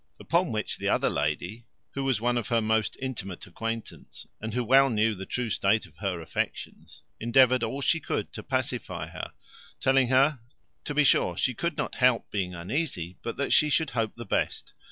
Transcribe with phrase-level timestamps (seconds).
[0.19, 4.63] Upon which the other lady, who was one of her most intimate acquaintance, and who
[4.63, 9.33] well knew the true state of her affections, endeavoured all she could to pacify her,
[9.79, 10.39] telling her
[10.85, 14.25] To be sure she could not help being uneasy; but that she should hope the
[14.25, 14.73] best.